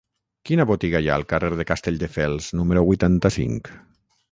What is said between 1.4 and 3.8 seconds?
de Castelldefels número vuitanta-cinc?